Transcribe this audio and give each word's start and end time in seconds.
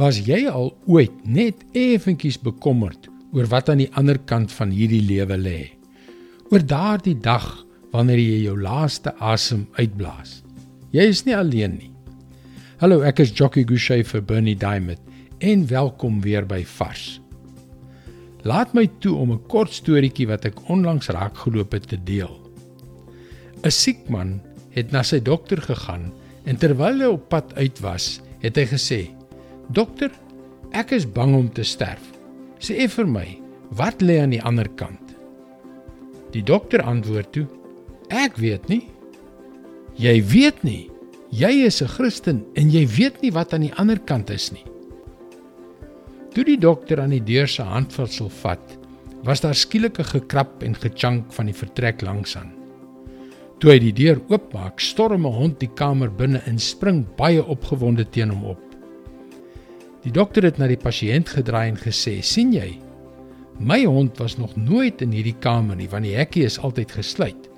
Was 0.00 0.22
jy 0.24 0.46
al 0.48 0.70
ooit 0.88 1.12
net 1.28 1.66
effentjies 1.76 2.38
bekommerd 2.40 3.10
oor 3.36 3.44
wat 3.52 3.68
aan 3.68 3.82
die 3.82 3.90
ander 4.00 4.16
kant 4.16 4.52
van 4.56 4.70
hierdie 4.72 5.02
lewe 5.04 5.36
lê? 5.36 5.58
Oor 6.48 6.64
daardie 6.64 7.18
dag 7.20 7.44
wanneer 7.92 8.22
jy 8.22 8.38
jou 8.46 8.56
laaste 8.56 9.12
asem 9.20 9.66
uitblaas. 9.76 10.40
Jy 10.96 11.10
is 11.12 11.22
nie 11.28 11.36
alleen 11.36 11.76
nie. 11.76 11.90
Hallo, 12.80 13.02
ek 13.04 13.20
is 13.20 13.34
Jockey 13.36 13.68
Gouchee 13.68 14.04
vir 14.08 14.24
Bernie 14.24 14.56
Diamond 14.56 15.00
en 15.44 15.68
welkom 15.68 16.22
weer 16.24 16.48
by 16.48 16.64
Vars. 16.64 17.20
Laat 18.48 18.72
my 18.72 18.88
toe 19.04 19.12
om 19.14 19.32
'n 19.32 19.44
kort 19.46 19.76
storieetjie 19.76 20.26
wat 20.26 20.46
ek 20.48 20.68
onlangs 20.70 21.12
raakgeloop 21.12 21.72
het 21.72 21.88
te 21.88 22.00
deel. 22.00 22.32
'n 23.62 23.70
Siek 23.70 24.08
man 24.08 24.40
het 24.70 24.90
na 24.90 25.02
sy 25.02 25.20
dokter 25.20 25.60
gegaan 25.60 26.12
en 26.44 26.56
terwyl 26.56 26.98
hy 26.98 27.12
op 27.12 27.28
pad 27.28 27.54
uit 27.54 27.80
was, 27.80 28.20
het 28.40 28.56
hy 28.56 28.66
gesê: 28.66 29.21
Dokter, 29.70 30.10
ek 30.72 30.92
is 30.92 31.06
bang 31.06 31.34
om 31.36 31.48
te 31.52 31.62
sterf. 31.62 32.02
Sê 32.62 32.88
vir 32.88 33.06
my, 33.06 33.26
wat 33.78 34.02
lê 34.02 34.18
aan 34.22 34.34
die 34.34 34.42
ander 34.42 34.68
kant? 34.78 35.14
Die 36.32 36.42
dokter 36.42 36.82
antwoord 36.82 37.32
toe: 37.34 37.46
Ek 38.08 38.38
weet 38.40 38.68
nie. 38.68 38.86
Jy 40.00 40.16
weet 40.24 40.62
nie. 40.64 40.90
Jy 41.32 41.66
is 41.66 41.82
'n 41.82 41.88
Christen 41.88 42.44
en 42.56 42.70
jy 42.70 42.86
weet 42.86 43.22
nie 43.22 43.32
wat 43.32 43.54
aan 43.54 43.64
die 43.64 43.74
ander 43.76 43.98
kant 43.98 44.30
is 44.30 44.52
nie. 44.52 44.64
Toe 46.34 46.44
die 46.44 46.58
dokter 46.58 47.00
aan 47.00 47.10
die 47.10 47.24
deur 47.24 47.48
se 47.48 47.62
handvatsel 47.62 48.28
vat, 48.28 48.78
was 49.24 49.40
daar 49.40 49.54
skielik 49.54 49.98
'n 49.98 50.04
gekrap 50.04 50.62
en 50.62 50.74
gechunk 50.74 51.32
van 51.32 51.46
die 51.46 51.54
vertrek 51.54 52.02
langs 52.02 52.36
aan. 52.36 52.52
Toe 53.58 53.70
hy 53.70 53.78
die 53.78 53.92
deur 53.92 54.20
oopmaak, 54.28 54.80
storm 54.80 55.26
'n 55.26 55.32
hond 55.32 55.60
die 55.60 55.70
kamer 55.74 56.10
binne 56.10 56.42
en 56.46 56.58
spring 56.58 57.06
baie 57.16 57.44
opgewonde 57.44 58.04
teen 58.10 58.30
hom 58.30 58.44
op. 58.44 58.71
Die 60.02 60.10
dokter 60.10 60.42
het 60.42 60.58
na 60.58 60.66
die 60.66 60.80
pasiënt 60.80 61.30
gedraai 61.36 61.68
en 61.70 61.78
gesê: 61.78 62.18
"Sien 62.22 62.52
jy? 62.52 62.78
My 63.58 63.84
hond 63.84 64.18
was 64.18 64.38
nog 64.38 64.56
nooit 64.56 65.02
in 65.02 65.12
hierdie 65.12 65.38
kamer 65.38 65.76
nie 65.76 65.88
want 65.88 66.04
die 66.04 66.16
hekkie 66.16 66.44
is 66.44 66.58
altyd 66.58 66.90
gesluit. 66.90 67.48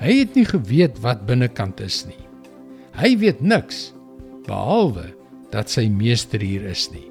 Hy 0.00 0.18
het 0.18 0.34
nie 0.36 0.44
geweet 0.44 1.00
wat 1.00 1.26
binnekant 1.26 1.80
is 1.80 2.04
nie. 2.06 2.20
Hy 3.00 3.16
weet 3.16 3.40
niks 3.40 3.92
behalwe 4.46 5.14
dat 5.50 5.70
sy 5.70 5.88
meester 5.88 6.40
hier 6.40 6.64
is 6.68 6.90
nie." 6.92 7.08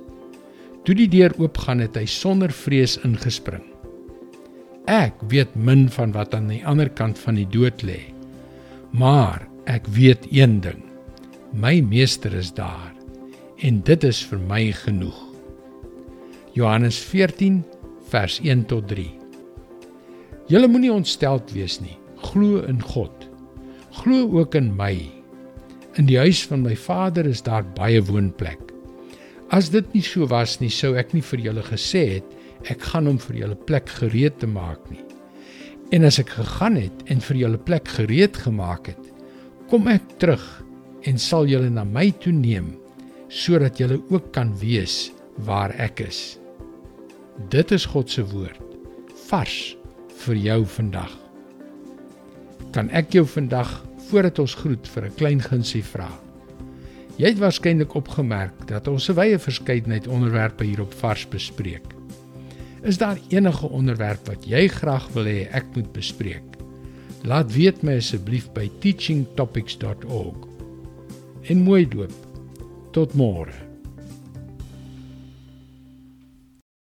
Toe 0.86 0.94
die 0.96 1.10
deur 1.10 1.34
oopgaan 1.42 1.80
het 1.82 1.96
hy 1.98 2.06
sonder 2.06 2.52
vrees 2.54 3.00
ingespring. 3.02 3.64
Ek 4.86 5.18
weet 5.32 5.56
min 5.56 5.90
van 5.90 6.12
wat 6.14 6.36
aan 6.38 6.48
die 6.48 6.62
ander 6.62 6.90
kant 6.90 7.18
van 7.18 7.36
die 7.36 7.50
dood 7.50 7.82
lê. 7.82 8.14
Maar 8.94 9.48
ek 9.66 9.88
weet 9.88 10.28
een 10.30 10.62
ding. 10.62 10.84
My 11.58 11.82
meester 11.82 12.34
is 12.38 12.54
daar 12.54 12.95
en 13.64 13.80
dit 13.88 14.04
is 14.04 14.20
vir 14.28 14.40
my 14.50 14.64
genoeg. 14.76 15.16
Johannes 16.56 16.98
14 17.00 17.62
vers 18.12 18.40
1 18.44 18.66
tot 18.72 18.88
3. 18.92 19.08
Julle 20.52 20.68
moenie 20.70 20.92
ontsteld 20.92 21.54
wees 21.56 21.80
nie. 21.82 21.96
Glo 22.20 22.64
in 22.68 22.82
God. 22.84 23.30
Glo 24.02 24.28
ook 24.40 24.56
in 24.60 24.74
my. 24.76 24.94
In 25.96 26.10
die 26.10 26.20
huis 26.20 26.44
van 26.48 26.66
my 26.66 26.76
Vader 26.76 27.28
is 27.28 27.44
daar 27.46 27.64
baie 27.78 28.04
woonplek. 28.04 28.60
As 29.56 29.72
dit 29.72 29.88
nie 29.94 30.04
so 30.04 30.28
was 30.28 30.60
nie, 30.60 30.72
sou 30.74 30.96
ek 31.00 31.14
nie 31.16 31.24
vir 31.24 31.48
julle 31.48 31.64
gesê 31.64 32.06
het 32.18 32.72
ek 32.72 32.82
gaan 32.92 33.08
om 33.08 33.18
vir 33.22 33.44
julle 33.44 33.58
plek 33.68 33.92
gereed 34.02 34.40
te 34.42 34.48
maak 34.50 34.82
nie. 34.92 35.04
En 35.94 36.04
as 36.08 36.18
ek 36.20 36.34
gegaan 36.34 36.80
het 36.82 37.04
en 37.14 37.22
vir 37.24 37.44
julle 37.46 37.60
plek 37.62 37.88
gereed 37.94 38.40
gemaak 38.42 38.90
het, 38.90 39.12
kom 39.70 39.88
ek 39.88 40.18
terug 40.20 40.44
en 41.06 41.22
sal 41.22 41.46
julle 41.48 41.70
na 41.70 41.86
my 41.86 42.10
toe 42.20 42.34
neem 42.34 42.74
sodat 43.36 43.80
jy 43.82 43.98
ook 44.10 44.32
kan 44.36 44.54
weet 44.62 45.12
waar 45.44 45.74
ek 45.82 46.06
is. 46.06 46.38
Dit 47.52 47.74
is 47.76 47.88
God 47.92 48.10
se 48.12 48.24
woord 48.32 48.62
vars 49.28 49.76
vir 50.22 50.38
jou 50.40 50.60
vandag. 50.78 51.12
Kan 52.76 52.92
ek 52.96 53.12
jou 53.18 53.26
vandag 53.28 53.72
voordat 54.08 54.40
ons 54.40 54.56
groet 54.62 54.88
vir 54.88 55.06
'n 55.06 55.16
klein 55.18 55.42
gunsie 55.42 55.84
vra? 55.84 56.08
Jy 57.18 57.32
het 57.32 57.40
waarskynlik 57.40 57.96
opgemerk 57.96 58.68
dat 58.68 58.88
ons 58.88 59.10
'n 59.10 59.16
wye 59.16 59.40
verskeidenheid 59.40 60.08
onderwerpe 60.08 60.64
hier 60.64 60.82
op 60.82 60.94
vars 60.94 61.28
bespreek. 61.28 61.86
Is 62.84 62.98
daar 62.98 63.18
enige 63.30 63.70
onderwerp 63.70 64.28
wat 64.28 64.46
jy 64.46 64.68
graag 64.68 65.10
wil 65.14 65.26
hê 65.26 65.48
ek 65.52 65.66
moet 65.76 65.92
bespreek? 65.94 66.44
Laat 67.24 67.52
weet 67.54 67.84
my 67.84 67.98
asseblief 67.98 68.52
by 68.54 68.70
teachingtopics.org. 68.80 70.48
En 71.50 71.58
mooi 71.58 71.88
doop. 71.88 72.25
Tot 72.96 73.12
môre. 73.12 73.65